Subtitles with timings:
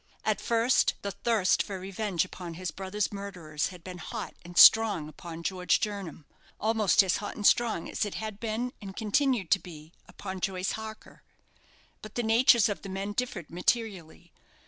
[0.25, 5.07] At first, the thirst for revenge upon his brother's murderers had been hot and strong
[5.07, 6.25] upon George Jernam
[6.59, 10.71] almost as hot and strong as it had been, and continued to be, upon Joyce
[10.71, 11.21] Harker;
[12.01, 14.31] but the natures of the men differed materially.